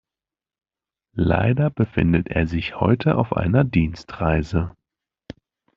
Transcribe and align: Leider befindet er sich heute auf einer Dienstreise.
Leider 1.13 1.69
befindet 1.69 2.27
er 2.29 2.47
sich 2.47 2.79
heute 2.79 3.19
auf 3.19 3.33
einer 3.37 3.63
Dienstreise. 3.63 4.75